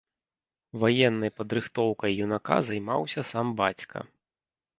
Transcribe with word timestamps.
Ваеннай 0.83 1.31
падрыхтоўкай 1.41 2.11
юнака 2.27 2.57
займаўся 2.71 3.21
сам 3.35 3.53
бацька. 3.61 3.97